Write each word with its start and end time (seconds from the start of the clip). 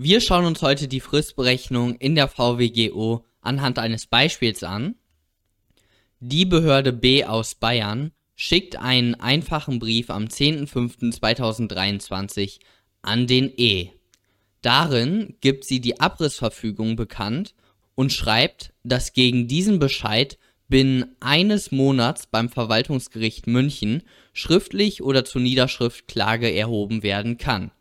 Wir 0.00 0.20
schauen 0.20 0.44
uns 0.44 0.62
heute 0.62 0.86
die 0.86 1.00
Fristberechnung 1.00 1.96
in 1.96 2.14
der 2.14 2.28
VWGO 2.28 3.24
anhand 3.40 3.80
eines 3.80 4.06
Beispiels 4.06 4.62
an. 4.62 4.94
Die 6.20 6.44
Behörde 6.44 6.92
B 6.92 7.24
aus 7.24 7.56
Bayern 7.56 8.12
schickt 8.36 8.76
einen 8.76 9.16
einfachen 9.16 9.80
Brief 9.80 10.08
am 10.10 10.26
10.05.2023 10.26 12.60
an 13.02 13.26
den 13.26 13.52
E. 13.56 13.88
Darin 14.62 15.34
gibt 15.40 15.64
sie 15.64 15.80
die 15.80 15.98
Abrissverfügung 15.98 16.94
bekannt 16.94 17.56
und 17.96 18.12
schreibt, 18.12 18.72
dass 18.84 19.14
gegen 19.14 19.48
diesen 19.48 19.80
Bescheid 19.80 20.38
binnen 20.68 21.16
eines 21.18 21.72
Monats 21.72 22.28
beim 22.28 22.50
Verwaltungsgericht 22.50 23.48
München 23.48 24.04
schriftlich 24.32 25.02
oder 25.02 25.24
zur 25.24 25.40
Niederschrift 25.40 26.06
Klage 26.06 26.54
erhoben 26.54 27.02
werden 27.02 27.36
kann. 27.36 27.72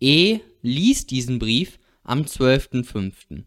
E 0.00 0.40
liest 0.62 1.10
diesen 1.10 1.38
Brief 1.38 1.78
am 2.02 2.22
12.05. 2.22 3.44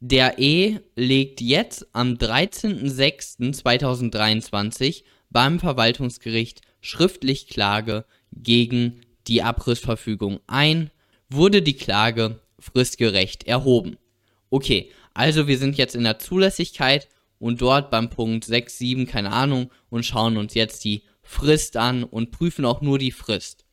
Der 0.00 0.38
E 0.38 0.80
legt 0.94 1.40
jetzt 1.40 1.86
am 1.92 2.14
13.06.2023 2.14 5.04
beim 5.30 5.58
Verwaltungsgericht 5.58 6.60
schriftlich 6.80 7.48
Klage 7.48 8.04
gegen 8.32 9.00
die 9.26 9.42
Abrissverfügung 9.42 10.40
ein, 10.46 10.90
wurde 11.28 11.62
die 11.62 11.76
Klage 11.76 12.40
fristgerecht 12.58 13.46
erhoben. 13.46 13.96
Okay, 14.50 14.90
also 15.14 15.48
wir 15.48 15.58
sind 15.58 15.76
jetzt 15.76 15.96
in 15.96 16.04
der 16.04 16.18
Zulässigkeit 16.18 17.08
und 17.38 17.60
dort 17.60 17.90
beim 17.90 18.10
Punkt 18.10 18.44
6, 18.44 18.78
7, 18.78 19.06
keine 19.06 19.32
Ahnung, 19.32 19.70
und 19.90 20.06
schauen 20.06 20.36
uns 20.36 20.54
jetzt 20.54 20.84
die 20.84 21.02
Frist 21.22 21.76
an 21.76 22.04
und 22.04 22.30
prüfen 22.30 22.64
auch 22.64 22.80
nur 22.80 22.98
die 22.98 23.10
Frist. 23.10 23.65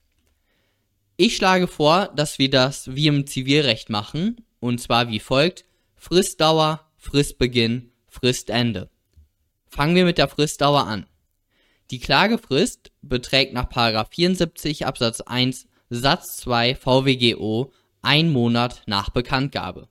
Ich 1.16 1.36
schlage 1.36 1.68
vor, 1.68 2.12
dass 2.16 2.40
wir 2.40 2.50
das 2.50 2.96
wie 2.96 3.08
im 3.08 3.28
Zivilrecht 3.28 3.90
machen, 3.90 4.38
und 4.60 4.82
zwar 4.82 5.10
wie 5.10 5.20
folgt. 5.20 5.66
Fristdauer, 5.96 6.90
Fristbeginn, 6.98 7.92
Fristende. 8.08 8.90
Fangen 9.68 9.96
wir 9.96 10.06
mit 10.06 10.18
der 10.18 10.28
Fristdauer 10.28 10.88
an. 10.88 11.06
Die 11.92 12.00
Klagefrist 12.00 12.92
beträgt 13.02 13.54
nach 13.54 13.70
74 14.10 14.88
Absatz 14.88 15.22
1 15.22 15.68
Satz 15.90 16.38
2 16.38 16.76
VWGO 16.76 17.72
ein 18.02 18.32
Monat 18.32 18.82
nach 18.88 19.10
Bekanntgabe. 19.10 19.90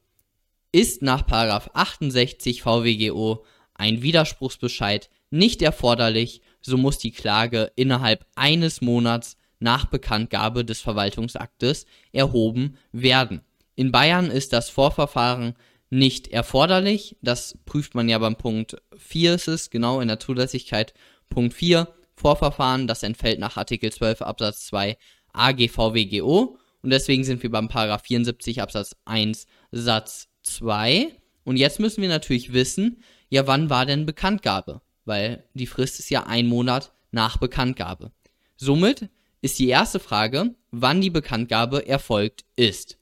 Ist 0.73 1.03
nach 1.03 1.23
68 1.31 2.63
VWGO 2.63 3.45
ein 3.75 4.03
Widerspruchsbescheid 4.03 5.09
nicht 5.31 5.63
erforderlich, 5.63 6.41
so 6.61 6.77
muss 6.77 6.99
die 6.99 7.13
Klage 7.13 7.73
innerhalb 7.77 8.27
eines 8.35 8.81
Monats 8.81 9.37
nach 9.63 9.87
Bekanntgabe 9.87 10.65
des 10.65 10.81
Verwaltungsaktes 10.81 11.87
erhoben 12.13 12.77
werden. 12.93 13.41
In 13.75 13.93
Bayern 13.93 14.31
ist 14.31 14.53
das 14.53 14.69
Vorverfahren 14.69 15.55
nicht 15.89 16.29
erforderlich. 16.29 17.17
Das 17.23 17.59
prüft 17.65 17.95
man 17.95 18.09
ja 18.09 18.19
beim 18.19 18.37
Punkt 18.37 18.77
4 18.97 19.35
ist 19.35 19.49
es, 19.49 19.71
genau 19.71 20.01
in 20.01 20.09
der 20.09 20.21
Zulässigkeit. 20.21 20.95
Punkt 21.31 21.55
4, 21.55 21.89
Vorverfahren, 22.15 22.87
das 22.87 23.03
entfällt 23.03 23.39
nach 23.39 23.57
Artikel 23.57 23.93
12 23.93 24.23
Absatz 24.23 24.67
2 24.67 24.97
AGVWGO. 25.33 26.59
Und 26.83 26.91
deswegen 26.91 27.25
sind 27.25 27.43
wir 27.43 27.51
beim 27.51 27.69
Paragraph 27.69 28.03
74 28.03 28.61
Absatz 28.61 28.97
1 29.05 29.47
Satz 29.71 30.29
2. 30.43 31.15
Und 31.45 31.57
jetzt 31.57 31.81
müssen 31.81 32.03
wir 32.03 32.09
natürlich 32.09 32.53
wissen, 32.53 33.03
ja, 33.29 33.47
wann 33.47 33.71
war 33.71 33.87
denn 33.87 34.07
Bekanntgabe? 34.07 34.83
Weil 35.05 35.45
die 35.55 35.67
Frist 35.67 35.99
ist 35.99 36.11
ja 36.11 36.25
ein 36.25 36.47
Monat 36.47 36.93
nach 37.11 37.37
Bekanntgabe. 37.39 38.13
Somit 38.57 39.09
ist 39.43 39.59
die 39.59 39.69
erste 39.69 40.01
Frage, 40.01 40.55
wann 40.71 41.01
die 41.01 41.11
Bekanntgabe 41.11 41.87
erfolgt 41.87 42.45
ist. 42.57 42.99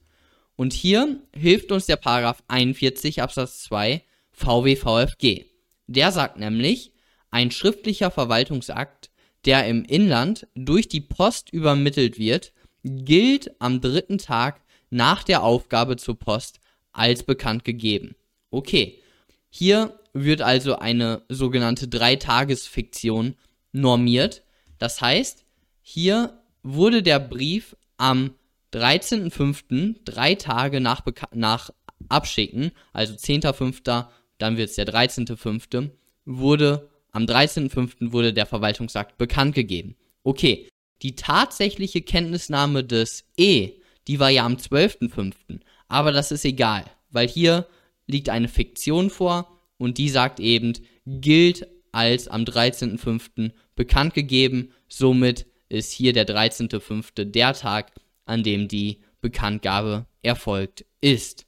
Und 0.55 0.73
hier 0.73 1.21
hilft 1.35 1.71
uns 1.71 1.85
der 1.85 1.95
Paragraph 1.95 2.43
41 2.47 3.21
Absatz 3.21 3.63
2 3.63 4.03
VWVFG. 4.31 5.45
Der 5.87 6.11
sagt 6.11 6.37
nämlich, 6.37 6.91
ein 7.29 7.51
schriftlicher 7.51 8.11
Verwaltungsakt, 8.11 9.09
der 9.45 9.67
im 9.67 9.85
Inland 9.85 10.47
durch 10.55 10.87
die 10.87 11.01
Post 11.01 11.51
übermittelt 11.51 12.19
wird, 12.19 12.53
gilt 12.83 13.51
am 13.59 13.81
dritten 13.81 14.17
Tag 14.17 14.61
nach 14.89 15.23
der 15.23 15.43
Aufgabe 15.43 15.97
zur 15.97 16.19
Post 16.19 16.59
als 16.91 17.23
bekannt 17.23 17.63
gegeben. 17.63 18.15
Okay, 18.49 19.01
hier 19.49 19.97
wird 20.13 20.41
also 20.41 20.77
eine 20.77 21.23
sogenannte 21.29 21.87
Dreitagesfiktion 21.87 23.35
normiert. 23.71 24.43
Das 24.77 25.01
heißt, 25.01 25.40
hier 25.81 26.41
wurde 26.63 27.03
der 27.03 27.19
Brief 27.19 27.75
am 27.97 28.35
13.05., 28.73 29.95
drei 30.05 30.35
Tage 30.35 30.79
nach, 30.79 31.03
nach 31.33 31.71
Abschicken, 32.09 32.71
also 32.93 33.13
10.05., 33.13 34.07
dann 34.37 34.57
wird 34.57 34.69
es 34.69 34.75
der 34.75 34.87
13.05., 34.87 35.91
wurde 36.25 36.89
am 37.11 37.25
13.05. 37.25 38.11
wurde 38.11 38.33
der 38.33 38.45
Verwaltungsakt 38.45 39.17
bekannt 39.17 39.53
gegeben. 39.55 39.95
Okay, 40.23 40.69
die 41.01 41.15
tatsächliche 41.15 42.01
Kenntnisnahme 42.01 42.83
des 42.83 43.25
E, 43.37 43.71
die 44.07 44.19
war 44.19 44.29
ja 44.29 44.45
am 44.45 44.55
12.05., 44.55 45.59
aber 45.87 46.11
das 46.11 46.31
ist 46.31 46.45
egal, 46.45 46.85
weil 47.09 47.27
hier 47.27 47.67
liegt 48.07 48.29
eine 48.29 48.47
Fiktion 48.47 49.09
vor 49.09 49.59
und 49.77 49.97
die 49.97 50.09
sagt 50.09 50.39
eben, 50.39 50.73
gilt 51.05 51.67
als 51.91 52.27
am 52.27 52.43
13.05. 52.43 53.51
bekannt 53.75 54.13
gegeben, 54.13 54.71
somit 54.87 55.47
ist 55.71 55.91
hier 55.91 56.13
der 56.13 56.27
13.05. 56.27 57.25
der 57.25 57.53
Tag, 57.53 57.91
an 58.25 58.43
dem 58.43 58.67
die 58.67 58.99
Bekanntgabe 59.21 60.05
erfolgt 60.21 60.85
ist. 60.99 61.45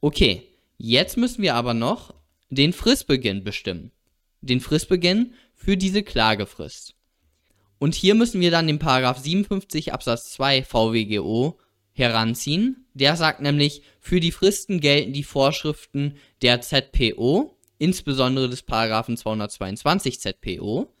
Okay, 0.00 0.42
jetzt 0.76 1.16
müssen 1.16 1.42
wir 1.42 1.54
aber 1.54 1.74
noch 1.74 2.14
den 2.50 2.72
Fristbeginn 2.72 3.42
bestimmen. 3.42 3.90
Den 4.40 4.60
Fristbeginn 4.60 5.34
für 5.54 5.76
diese 5.76 6.02
Klagefrist. 6.02 6.94
Und 7.78 7.94
hier 7.94 8.14
müssen 8.14 8.40
wir 8.40 8.50
dann 8.50 8.66
den 8.66 8.78
Paragraph 8.78 9.18
57 9.18 9.92
Absatz 9.92 10.32
2 10.32 10.62
VWGO 10.62 11.58
heranziehen. 11.92 12.86
Der 12.94 13.16
sagt 13.16 13.40
nämlich, 13.40 13.82
für 14.00 14.20
die 14.20 14.32
Fristen 14.32 14.80
gelten 14.80 15.12
die 15.12 15.24
Vorschriften 15.24 16.16
der 16.42 16.60
ZPO, 16.60 17.56
insbesondere 17.78 18.48
des 18.48 18.62
Paragraphen 18.62 19.16
222 19.16 20.20
ZPO. 20.20 20.92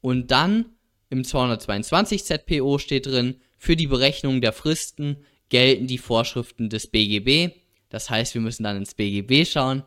Und 0.00 0.30
dann 0.30 0.66
im 1.10 1.24
222 1.24 2.24
ZPO 2.24 2.78
steht 2.78 3.06
drin, 3.06 3.36
für 3.58 3.76
die 3.76 3.88
Berechnung 3.88 4.40
der 4.40 4.52
Fristen 4.52 5.18
gelten 5.50 5.86
die 5.86 5.98
Vorschriften 5.98 6.70
des 6.70 6.86
BGB. 6.86 7.54
Das 7.90 8.08
heißt, 8.08 8.34
wir 8.34 8.40
müssen 8.40 8.62
dann 8.62 8.78
ins 8.78 8.94
BGB 8.94 9.46
schauen. 9.46 9.82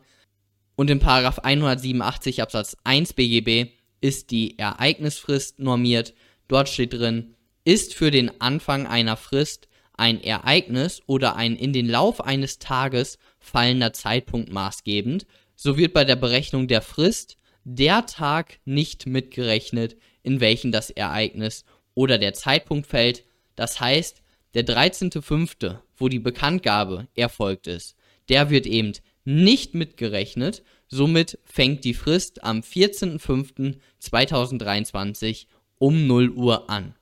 Und 0.76 0.90
im 0.90 1.00
Paragraph 1.00 1.40
187 1.40 2.42
Absatz 2.42 2.76
1 2.84 3.14
BGB 3.14 3.72
ist 4.00 4.30
die 4.30 4.58
Ereignisfrist 4.58 5.58
normiert. 5.58 6.14
Dort 6.46 6.68
steht 6.68 6.92
drin, 6.92 7.34
ist 7.64 7.94
für 7.94 8.10
den 8.10 8.40
Anfang 8.40 8.86
einer 8.86 9.16
Frist 9.16 9.68
ein 9.96 10.22
Ereignis 10.22 11.02
oder 11.06 11.36
ein 11.36 11.56
in 11.56 11.72
den 11.72 11.88
Lauf 11.88 12.20
eines 12.20 12.58
Tages 12.58 13.18
fallender 13.38 13.92
Zeitpunkt 13.92 14.52
maßgebend, 14.52 15.26
so 15.56 15.78
wird 15.78 15.94
bei 15.94 16.04
der 16.04 16.16
Berechnung 16.16 16.66
der 16.68 16.82
Frist 16.82 17.38
der 17.64 18.04
Tag 18.06 18.58
nicht 18.64 19.06
mitgerechnet, 19.06 19.96
in 20.24 20.40
welchen 20.40 20.72
das 20.72 20.90
Ereignis 20.90 21.64
oder 21.94 22.18
der 22.18 22.34
Zeitpunkt 22.34 22.88
fällt. 22.88 23.22
Das 23.54 23.78
heißt, 23.78 24.20
der 24.54 24.66
13.05., 24.66 25.78
wo 25.96 26.08
die 26.08 26.18
Bekanntgabe 26.18 27.06
erfolgt 27.14 27.68
ist, 27.68 27.94
der 28.28 28.50
wird 28.50 28.66
eben 28.66 28.94
nicht 29.24 29.74
mitgerechnet. 29.74 30.64
Somit 30.88 31.38
fängt 31.44 31.84
die 31.84 31.94
Frist 31.94 32.42
am 32.42 32.58
14.05.2023 32.60 35.46
um 35.78 36.08
0 36.08 36.30
Uhr 36.30 36.68
an. 36.68 36.96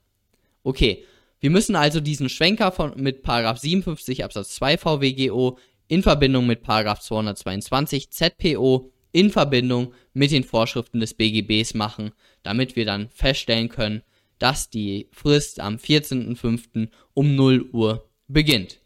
Okay, 0.63 1.07
wir 1.41 1.49
müssen 1.51 1.75
also 1.75 2.01
diesen 2.01 2.29
Schwenker 2.29 2.71
von, 2.71 2.93
mit 2.97 3.27
57 3.27 4.25
Absatz 4.25 4.51
2 4.57 4.77
VWGO 4.79 5.59
in 5.89 6.03
Verbindung 6.03 6.47
mit 6.47 6.65
222 6.65 8.11
ZPO 8.11 8.93
in 9.13 9.31
Verbindung 9.31 9.93
mit 10.15 10.31
den 10.31 10.45
Vorschriften 10.45 11.01
des 11.01 11.15
BGBs 11.15 11.75
machen, 11.75 12.13
damit 12.43 12.77
wir 12.77 12.85
dann 12.85 13.09
feststellen 13.11 13.69
können, 13.69 14.03
dass 14.39 14.71
die 14.71 15.09
Frist 15.13 15.61
am 15.61 15.77
14.05. 15.77 16.89
um 17.15 17.37
0 17.37 17.69
Uhr 17.73 18.09
beginnt. 18.27 18.81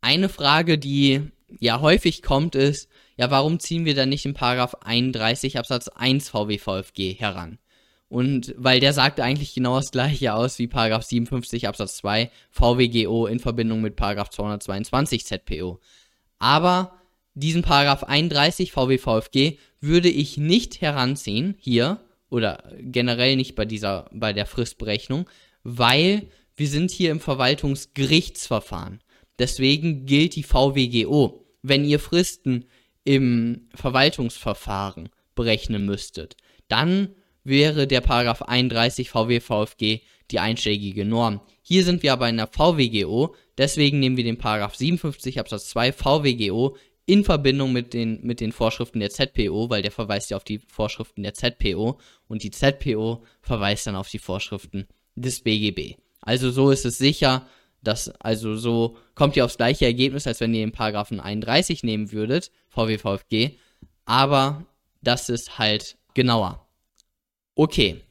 Eine 0.00 0.28
Frage, 0.28 0.78
die 0.78 1.30
ja 1.58 1.80
häufig 1.80 2.22
kommt, 2.22 2.54
ist, 2.54 2.88
ja, 3.16 3.30
warum 3.30 3.60
ziehen 3.60 3.84
wir 3.84 3.94
dann 3.94 4.08
nicht 4.08 4.24
den 4.24 4.34
Paragraph 4.34 4.74
31 4.82 5.58
Absatz 5.58 5.88
1 5.88 6.30
VWVFG 6.30 7.18
heran? 7.18 7.58
Und 8.08 8.54
weil 8.56 8.80
der 8.80 8.92
sagt 8.92 9.20
eigentlich 9.20 9.54
genau 9.54 9.76
das 9.76 9.92
gleiche 9.92 10.34
aus 10.34 10.58
wie 10.58 10.66
Paragraph 10.66 11.04
57 11.04 11.68
Absatz 11.68 11.98
2 11.98 12.30
VWGO 12.50 13.26
in 13.26 13.38
Verbindung 13.38 13.82
mit 13.82 13.94
Paragraph 13.94 14.30
222 14.30 15.24
ZPO. 15.24 15.78
Aber 16.40 16.99
diesen 17.34 17.62
Paragraph 17.62 18.04
31 18.04 18.72
VWVFG 18.72 19.58
würde 19.80 20.08
ich 20.08 20.36
nicht 20.36 20.80
heranziehen 20.80 21.54
hier 21.58 22.00
oder 22.28 22.72
generell 22.80 23.36
nicht 23.36 23.54
bei 23.54 23.64
dieser 23.64 24.08
bei 24.12 24.32
der 24.32 24.46
Fristberechnung, 24.46 25.28
weil 25.62 26.28
wir 26.56 26.68
sind 26.68 26.90
hier 26.90 27.10
im 27.10 27.20
Verwaltungsgerichtsverfahren. 27.20 29.00
Deswegen 29.38 30.04
gilt 30.06 30.36
die 30.36 30.42
VWGO. 30.42 31.46
Wenn 31.62 31.84
ihr 31.84 31.98
Fristen 31.98 32.66
im 33.04 33.68
Verwaltungsverfahren 33.74 35.08
berechnen 35.34 35.86
müsstet, 35.86 36.36
dann 36.68 37.14
wäre 37.44 37.86
der 37.86 38.02
Paragraph 38.02 38.42
31 38.42 39.10
VWVFG 39.10 40.00
die 40.30 40.38
einschlägige 40.38 41.04
Norm. 41.04 41.40
Hier 41.62 41.84
sind 41.84 42.02
wir 42.02 42.12
aber 42.12 42.28
in 42.28 42.36
der 42.36 42.46
VWGO, 42.46 43.34
deswegen 43.56 43.98
nehmen 43.98 44.16
wir 44.16 44.24
den 44.24 44.38
Paragraph 44.38 44.74
57 44.74 45.40
Absatz 45.40 45.70
2 45.70 45.92
VWGO 45.92 46.76
in 47.10 47.24
Verbindung 47.24 47.72
mit 47.72 47.92
den, 47.92 48.20
mit 48.22 48.40
den 48.40 48.52
Vorschriften 48.52 49.00
der 49.00 49.10
ZPO, 49.10 49.68
weil 49.68 49.82
der 49.82 49.90
verweist 49.90 50.30
ja 50.30 50.36
auf 50.36 50.44
die 50.44 50.60
Vorschriften 50.60 51.24
der 51.24 51.34
ZPO 51.34 51.98
und 52.28 52.44
die 52.44 52.52
ZPO 52.52 53.24
verweist 53.42 53.88
dann 53.88 53.96
auf 53.96 54.08
die 54.08 54.20
Vorschriften 54.20 54.86
des 55.16 55.40
BGB. 55.40 55.96
Also 56.20 56.52
so 56.52 56.70
ist 56.70 56.84
es 56.84 56.98
sicher, 56.98 57.48
dass, 57.82 58.10
also 58.20 58.54
so 58.54 58.96
kommt 59.16 59.36
ihr 59.36 59.44
aufs 59.44 59.56
gleiche 59.56 59.86
Ergebnis, 59.86 60.28
als 60.28 60.38
wenn 60.38 60.54
ihr 60.54 60.60
den 60.60 60.70
Paragraphen 60.70 61.18
31 61.18 61.82
nehmen 61.82 62.12
würdet, 62.12 62.52
VWVFG, 62.68 63.56
aber 64.04 64.64
das 65.02 65.28
ist 65.30 65.58
halt 65.58 65.96
genauer. 66.14 66.64
Okay, 67.56 68.02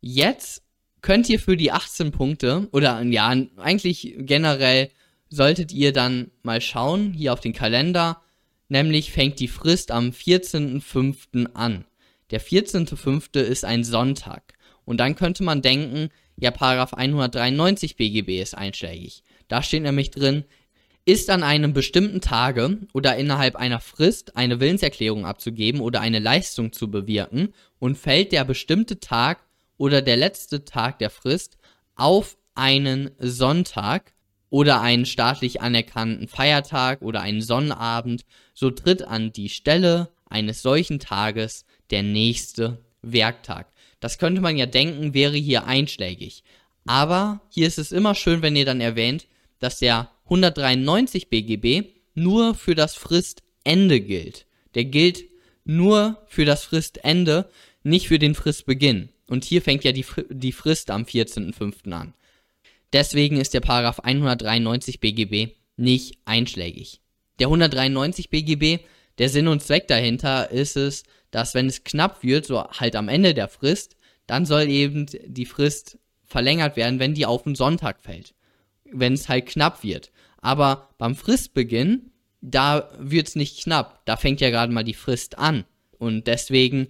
jetzt 0.00 0.62
könnt 1.02 1.28
ihr 1.28 1.38
für 1.38 1.58
die 1.58 1.70
18 1.70 2.12
Punkte, 2.12 2.68
oder 2.72 3.02
ja, 3.02 3.28
eigentlich 3.56 4.14
generell 4.20 4.90
solltet 5.32 5.72
ihr 5.72 5.94
dann 5.94 6.30
mal 6.42 6.60
schauen, 6.60 7.14
hier 7.14 7.32
auf 7.32 7.40
den 7.40 7.54
Kalender, 7.54 8.20
nämlich 8.68 9.12
fängt 9.12 9.40
die 9.40 9.48
Frist 9.48 9.90
am 9.90 10.10
14.05. 10.10 11.54
an. 11.54 11.86
Der 12.30 12.40
14.05. 12.40 13.40
ist 13.40 13.64
ein 13.64 13.82
Sonntag. 13.82 14.54
Und 14.84 14.98
dann 14.98 15.16
könnte 15.16 15.42
man 15.42 15.62
denken, 15.62 16.10
ja, 16.36 16.50
Paragraph 16.50 16.92
193 16.92 17.96
BGB 17.96 18.42
ist 18.42 18.54
einschlägig. 18.54 19.22
Da 19.48 19.62
steht 19.62 19.82
nämlich 19.82 20.10
drin, 20.10 20.44
ist 21.06 21.30
an 21.30 21.42
einem 21.42 21.72
bestimmten 21.72 22.20
Tage 22.20 22.78
oder 22.92 23.16
innerhalb 23.16 23.56
einer 23.56 23.80
Frist 23.80 24.36
eine 24.36 24.60
Willenserklärung 24.60 25.24
abzugeben 25.24 25.80
oder 25.80 26.02
eine 26.02 26.18
Leistung 26.18 26.72
zu 26.72 26.90
bewirken 26.90 27.54
und 27.78 27.96
fällt 27.96 28.32
der 28.32 28.44
bestimmte 28.44 29.00
Tag 29.00 29.42
oder 29.78 30.02
der 30.02 30.18
letzte 30.18 30.66
Tag 30.66 30.98
der 30.98 31.10
Frist 31.10 31.56
auf 31.96 32.36
einen 32.54 33.10
Sonntag, 33.18 34.12
oder 34.52 34.82
einen 34.82 35.06
staatlich 35.06 35.62
anerkannten 35.62 36.28
Feiertag 36.28 37.00
oder 37.00 37.22
einen 37.22 37.40
Sonnabend, 37.40 38.26
so 38.52 38.70
tritt 38.70 39.00
an 39.00 39.32
die 39.32 39.48
Stelle 39.48 40.10
eines 40.28 40.60
solchen 40.60 40.98
Tages 40.98 41.64
der 41.90 42.02
nächste 42.02 42.84
Werktag. 43.00 43.72
Das 43.98 44.18
könnte 44.18 44.42
man 44.42 44.58
ja 44.58 44.66
denken, 44.66 45.14
wäre 45.14 45.38
hier 45.38 45.64
einschlägig. 45.64 46.44
Aber 46.84 47.40
hier 47.48 47.66
ist 47.66 47.78
es 47.78 47.92
immer 47.92 48.14
schön, 48.14 48.42
wenn 48.42 48.54
ihr 48.54 48.66
dann 48.66 48.82
erwähnt, 48.82 49.26
dass 49.58 49.78
der 49.78 50.10
193 50.24 51.30
BGB 51.30 51.86
nur 52.14 52.54
für 52.54 52.74
das 52.74 52.94
Fristende 52.94 54.02
gilt. 54.02 54.44
Der 54.74 54.84
gilt 54.84 55.24
nur 55.64 56.22
für 56.26 56.44
das 56.44 56.62
Fristende, 56.64 57.48
nicht 57.84 58.06
für 58.06 58.18
den 58.18 58.34
Fristbeginn. 58.34 59.08
Und 59.28 59.44
hier 59.44 59.62
fängt 59.62 59.82
ja 59.82 59.92
die, 59.92 60.04
die 60.28 60.52
Frist 60.52 60.90
am 60.90 61.04
14.05. 61.04 61.90
an. 61.92 62.12
Deswegen 62.92 63.38
ist 63.38 63.54
der 63.54 63.60
Paragraph 63.60 64.00
193 64.00 65.00
BGB 65.00 65.54
nicht 65.76 66.18
einschlägig. 66.24 67.00
Der 67.38 67.46
193 67.46 68.28
BGB, 68.30 68.84
der 69.18 69.28
Sinn 69.28 69.48
und 69.48 69.62
Zweck 69.62 69.88
dahinter 69.88 70.50
ist 70.50 70.76
es, 70.76 71.04
dass 71.30 71.54
wenn 71.54 71.66
es 71.66 71.84
knapp 71.84 72.22
wird, 72.22 72.46
so 72.46 72.64
halt 72.64 72.94
am 72.96 73.08
Ende 73.08 73.34
der 73.34 73.48
Frist, 73.48 73.96
dann 74.26 74.46
soll 74.46 74.68
eben 74.68 75.06
die 75.26 75.46
Frist 75.46 75.98
verlängert 76.24 76.76
werden, 76.76 76.98
wenn 76.98 77.14
die 77.14 77.26
auf 77.26 77.42
den 77.42 77.54
Sonntag 77.54 78.00
fällt. 78.00 78.34
Wenn 78.84 79.14
es 79.14 79.28
halt 79.28 79.46
knapp 79.46 79.82
wird. 79.82 80.12
Aber 80.38 80.90
beim 80.98 81.14
Fristbeginn, 81.14 82.10
da 82.40 82.90
wird 82.98 83.28
es 83.28 83.36
nicht 83.36 83.62
knapp. 83.62 84.04
Da 84.04 84.16
fängt 84.16 84.40
ja 84.40 84.50
gerade 84.50 84.72
mal 84.72 84.84
die 84.84 84.94
Frist 84.94 85.38
an. 85.38 85.64
Und 85.98 86.26
deswegen 86.26 86.88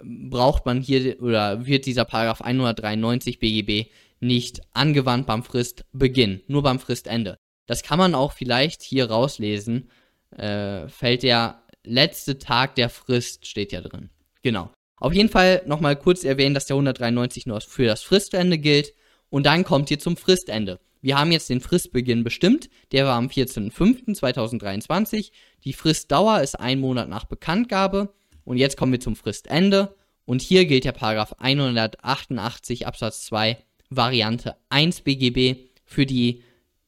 braucht 0.00 0.64
man 0.64 0.80
hier 0.80 1.20
oder 1.22 1.66
wird 1.66 1.86
dieser 1.86 2.04
Paragraph 2.04 2.40
193 2.40 3.38
BGB 3.38 3.90
nicht 4.20 4.60
angewandt 4.72 5.26
beim 5.26 5.42
Fristbeginn, 5.42 6.42
nur 6.46 6.62
beim 6.62 6.78
Fristende. 6.78 7.36
Das 7.66 7.82
kann 7.82 7.98
man 7.98 8.14
auch 8.14 8.32
vielleicht 8.32 8.82
hier 8.82 9.10
rauslesen. 9.10 9.90
Äh, 10.36 10.88
fällt 10.88 11.22
der 11.22 11.62
letzte 11.84 12.38
Tag 12.38 12.74
der 12.74 12.88
Frist, 12.88 13.46
steht 13.46 13.72
ja 13.72 13.80
drin. 13.80 14.10
Genau. 14.42 14.70
Auf 14.96 15.12
jeden 15.12 15.28
Fall 15.28 15.62
nochmal 15.66 15.96
kurz 15.96 16.24
erwähnen, 16.24 16.54
dass 16.54 16.66
der 16.66 16.74
193 16.74 17.46
nur 17.46 17.60
für 17.60 17.86
das 17.86 18.02
Fristende 18.02 18.58
gilt. 18.58 18.94
Und 19.30 19.46
dann 19.46 19.64
kommt 19.64 19.90
ihr 19.90 19.98
zum 19.98 20.16
Fristende. 20.16 20.80
Wir 21.00 21.18
haben 21.18 21.30
jetzt 21.30 21.48
den 21.48 21.60
Fristbeginn 21.60 22.24
bestimmt. 22.24 22.68
Der 22.90 23.06
war 23.06 23.16
am 23.16 23.28
14.05.2023. 23.28 25.30
Die 25.64 25.72
Fristdauer 25.72 26.40
ist 26.40 26.58
ein 26.58 26.80
Monat 26.80 27.08
nach 27.08 27.24
Bekanntgabe. 27.24 28.12
Und 28.44 28.56
jetzt 28.56 28.76
kommen 28.76 28.92
wir 28.92 29.00
zum 29.00 29.14
Fristende. 29.14 29.94
Und 30.24 30.42
hier 30.42 30.66
gilt 30.66 30.84
der 30.84 30.92
Paragraph 30.92 31.34
188 31.38 32.86
Absatz 32.86 33.24
2 33.26 33.58
Variante 33.90 34.56
1 34.68 35.02
BGB 35.02 35.68
für 35.84 36.06
die 36.06 36.42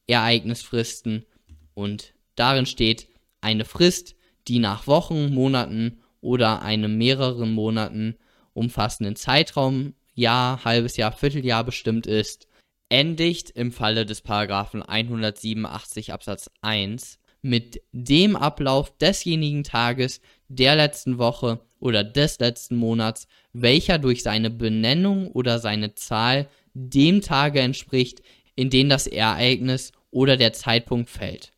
Ereignisfristen. 0.07 1.25
Und 1.73 2.13
darin 2.35 2.65
steht 2.65 3.07
eine 3.41 3.65
Frist, 3.65 4.15
die 4.47 4.59
nach 4.59 4.87
Wochen, 4.87 5.33
Monaten 5.33 6.01
oder 6.21 6.61
einem 6.61 6.97
mehreren 6.97 7.53
Monaten 7.53 8.15
umfassenden 8.53 9.15
Zeitraum, 9.15 9.93
Jahr, 10.13 10.63
halbes 10.65 10.97
Jahr, 10.97 11.11
Vierteljahr 11.11 11.63
bestimmt 11.63 12.05
ist, 12.05 12.47
endigt 12.89 13.49
im 13.51 13.71
Falle 13.71 14.05
des 14.05 14.21
Paragraphen 14.21 14.83
187 14.83 16.11
Absatz 16.13 16.49
1 16.61 17.19
mit 17.41 17.81
dem 17.91 18.35
Ablauf 18.35 18.95
desjenigen 18.97 19.63
Tages, 19.63 20.21
der 20.47 20.75
letzten 20.75 21.17
Woche 21.17 21.61
oder 21.79 22.03
des 22.03 22.39
letzten 22.39 22.75
Monats, 22.75 23.27
welcher 23.53 23.97
durch 23.97 24.21
seine 24.21 24.49
Benennung 24.51 25.31
oder 25.31 25.59
seine 25.59 25.95
Zahl 25.95 26.47
dem 26.73 27.21
Tage 27.21 27.59
entspricht, 27.59 28.21
in 28.55 28.69
den 28.69 28.89
das 28.89 29.07
Ereignis 29.07 29.91
oder 30.11 30.37
der 30.37 30.53
Zeitpunkt 30.53 31.09
fällt. 31.09 31.53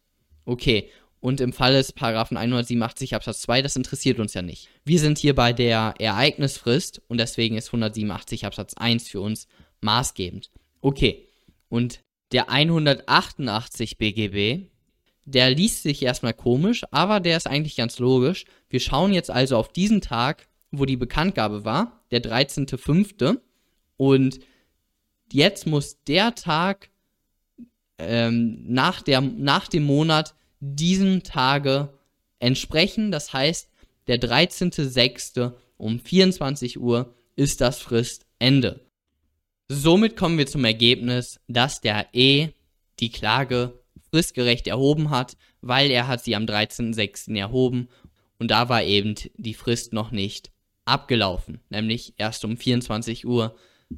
Okay, 0.45 0.89
und 1.19 1.39
im 1.39 1.53
Fall 1.53 1.73
des 1.73 1.93
Paragraphen 1.93 2.35
187 2.35 3.15
Absatz 3.15 3.41
2, 3.43 3.61
das 3.61 3.77
interessiert 3.77 4.19
uns 4.19 4.33
ja 4.33 4.41
nicht. 4.41 4.67
Wir 4.83 4.99
sind 4.99 5.17
hier 5.17 5.33
bei 5.33 5.53
der 5.53 5.95
Ereignisfrist 5.97 7.01
und 7.07 7.17
deswegen 7.17 7.55
ist 7.55 7.67
187 7.67 8.45
Absatz 8.45 8.73
1 8.73 9.07
für 9.07 9.21
uns 9.21 9.47
maßgebend. 9.79 10.51
Okay, 10.81 11.29
und 11.69 12.01
der 12.33 12.49
188 12.49 13.97
BGB, 13.97 14.67
der 15.25 15.51
liest 15.51 15.83
sich 15.83 16.03
erstmal 16.03 16.33
komisch, 16.33 16.83
aber 16.91 17.19
der 17.19 17.37
ist 17.37 17.47
eigentlich 17.47 17.77
ganz 17.77 17.99
logisch. 17.99 18.43
Wir 18.69 18.79
schauen 18.79 19.13
jetzt 19.13 19.31
also 19.31 19.55
auf 19.55 19.71
diesen 19.71 20.01
Tag, 20.01 20.47
wo 20.71 20.85
die 20.85 20.97
Bekanntgabe 20.97 21.63
war, 21.63 22.03
der 22.11 22.21
13.05. 22.21 23.37
Und 23.95 24.39
jetzt 25.33 25.65
muss 25.65 26.03
der 26.03 26.35
Tag 26.35 26.89
ähm, 27.97 28.63
nach, 28.67 29.01
der, 29.01 29.21
nach 29.21 29.67
dem 29.67 29.83
Monat 29.83 30.35
diesem 30.59 31.23
Tage 31.23 31.93
entsprechen. 32.39 33.11
Das 33.11 33.33
heißt, 33.33 33.69
der 34.07 34.19
13.06. 34.19 35.53
um 35.77 35.99
24 35.99 36.79
Uhr 36.79 37.13
ist 37.35 37.61
das 37.61 37.79
Fristende. 37.79 38.81
Somit 39.69 40.15
kommen 40.17 40.37
wir 40.37 40.45
zum 40.45 40.65
Ergebnis, 40.65 41.39
dass 41.47 41.81
der 41.81 42.07
E 42.13 42.49
die 42.99 43.09
Klage 43.09 43.79
fristgerecht 44.11 44.67
erhoben 44.67 45.09
hat, 45.09 45.35
weil 45.61 45.89
er 45.89 46.07
hat 46.07 46.23
sie 46.23 46.35
am 46.35 46.45
13.06. 46.45 47.35
erhoben 47.35 47.87
und 48.37 48.51
da 48.51 48.69
war 48.69 48.83
eben 48.83 49.15
die 49.37 49.53
Frist 49.53 49.93
noch 49.93 50.11
nicht 50.11 50.51
abgelaufen, 50.85 51.61
nämlich 51.69 52.13
erst 52.17 52.45
um 52.45 52.57
24 52.57 53.25
Uhr 53.25 53.55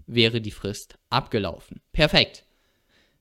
wäre 0.08 0.42
die 0.42 0.52
Frist 0.52 0.98
abgelaufen. 1.10 1.82
Perfekt. 1.92 2.46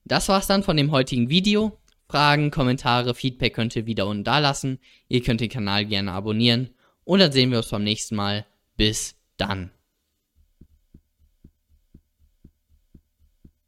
Das 0.03 0.29
war's 0.29 0.47
dann 0.47 0.63
von 0.63 0.77
dem 0.77 0.91
heutigen 0.91 1.29
Video. 1.29 1.79
Fragen, 2.07 2.51
Kommentare, 2.51 3.15
Feedback 3.15 3.55
könnt 3.55 3.75
ihr 3.75 3.87
wieder 3.87 4.07
unten 4.07 4.23
da 4.23 4.39
lassen. 4.39 4.79
Ihr 5.07 5.23
könnt 5.23 5.41
den 5.41 5.49
Kanal 5.49 5.85
gerne 5.85 6.11
abonnieren. 6.11 6.69
Und 7.03 7.19
dann 7.19 7.31
sehen 7.31 7.51
wir 7.51 7.57
uns 7.57 7.69
beim 7.69 7.83
nächsten 7.83 8.15
Mal. 8.15 8.45
Bis 8.77 9.15
dann. 9.37 9.71